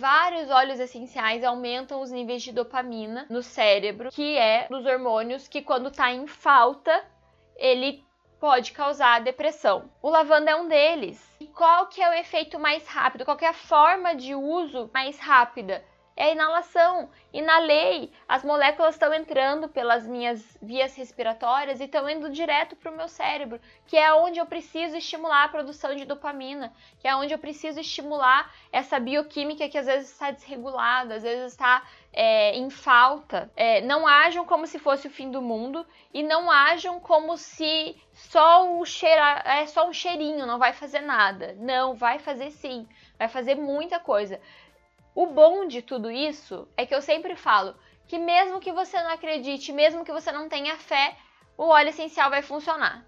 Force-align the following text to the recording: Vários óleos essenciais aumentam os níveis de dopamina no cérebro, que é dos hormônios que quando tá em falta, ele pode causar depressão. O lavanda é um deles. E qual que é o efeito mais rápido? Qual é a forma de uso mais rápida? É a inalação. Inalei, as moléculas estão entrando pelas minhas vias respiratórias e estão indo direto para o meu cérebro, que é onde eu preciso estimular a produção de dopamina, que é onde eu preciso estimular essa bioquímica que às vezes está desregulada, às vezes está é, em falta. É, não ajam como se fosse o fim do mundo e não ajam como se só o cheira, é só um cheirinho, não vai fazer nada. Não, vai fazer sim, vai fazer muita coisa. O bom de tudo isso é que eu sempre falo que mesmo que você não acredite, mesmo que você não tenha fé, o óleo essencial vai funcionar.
Vários 0.00 0.48
óleos 0.48 0.78
essenciais 0.78 1.42
aumentam 1.42 2.00
os 2.00 2.12
níveis 2.12 2.40
de 2.40 2.52
dopamina 2.52 3.26
no 3.28 3.42
cérebro, 3.42 4.12
que 4.12 4.36
é 4.36 4.68
dos 4.68 4.86
hormônios 4.86 5.48
que 5.48 5.60
quando 5.60 5.90
tá 5.90 6.12
em 6.12 6.24
falta, 6.24 7.04
ele 7.56 8.04
pode 8.38 8.70
causar 8.70 9.20
depressão. 9.20 9.90
O 10.00 10.08
lavanda 10.08 10.52
é 10.52 10.54
um 10.54 10.68
deles. 10.68 11.20
E 11.40 11.48
qual 11.48 11.88
que 11.88 12.00
é 12.00 12.08
o 12.08 12.12
efeito 12.12 12.60
mais 12.60 12.86
rápido? 12.86 13.24
Qual 13.24 13.36
é 13.40 13.46
a 13.48 13.52
forma 13.52 14.14
de 14.14 14.36
uso 14.36 14.88
mais 14.94 15.18
rápida? 15.18 15.84
É 16.20 16.24
a 16.24 16.30
inalação. 16.32 17.08
Inalei, 17.32 18.10
as 18.28 18.42
moléculas 18.42 18.96
estão 18.96 19.14
entrando 19.14 19.68
pelas 19.68 20.04
minhas 20.04 20.58
vias 20.60 20.96
respiratórias 20.96 21.78
e 21.78 21.84
estão 21.84 22.10
indo 22.10 22.28
direto 22.28 22.74
para 22.74 22.90
o 22.90 22.96
meu 22.96 23.06
cérebro, 23.06 23.60
que 23.86 23.96
é 23.96 24.12
onde 24.12 24.40
eu 24.40 24.46
preciso 24.46 24.96
estimular 24.96 25.44
a 25.44 25.48
produção 25.48 25.94
de 25.94 26.04
dopamina, 26.04 26.72
que 26.98 27.06
é 27.06 27.14
onde 27.14 27.32
eu 27.32 27.38
preciso 27.38 27.78
estimular 27.78 28.52
essa 28.72 28.98
bioquímica 28.98 29.68
que 29.68 29.78
às 29.78 29.86
vezes 29.86 30.10
está 30.10 30.32
desregulada, 30.32 31.14
às 31.14 31.22
vezes 31.22 31.52
está 31.52 31.84
é, 32.12 32.56
em 32.56 32.68
falta. 32.68 33.48
É, 33.54 33.80
não 33.82 34.04
ajam 34.04 34.44
como 34.44 34.66
se 34.66 34.80
fosse 34.80 35.06
o 35.06 35.10
fim 35.10 35.30
do 35.30 35.40
mundo 35.40 35.86
e 36.12 36.24
não 36.24 36.50
ajam 36.50 36.98
como 36.98 37.36
se 37.36 37.94
só 38.12 38.76
o 38.76 38.84
cheira, 38.84 39.40
é 39.44 39.66
só 39.66 39.88
um 39.88 39.92
cheirinho, 39.92 40.46
não 40.46 40.58
vai 40.58 40.72
fazer 40.72 41.00
nada. 41.00 41.54
Não, 41.60 41.94
vai 41.94 42.18
fazer 42.18 42.50
sim, 42.50 42.88
vai 43.16 43.28
fazer 43.28 43.54
muita 43.54 44.00
coisa. 44.00 44.40
O 45.20 45.26
bom 45.26 45.66
de 45.66 45.82
tudo 45.82 46.12
isso 46.12 46.68
é 46.76 46.86
que 46.86 46.94
eu 46.94 47.02
sempre 47.02 47.34
falo 47.34 47.74
que 48.06 48.16
mesmo 48.16 48.60
que 48.60 48.70
você 48.70 49.02
não 49.02 49.10
acredite, 49.10 49.72
mesmo 49.72 50.04
que 50.04 50.12
você 50.12 50.30
não 50.30 50.48
tenha 50.48 50.76
fé, 50.76 51.16
o 51.56 51.64
óleo 51.64 51.88
essencial 51.88 52.30
vai 52.30 52.40
funcionar. 52.40 53.04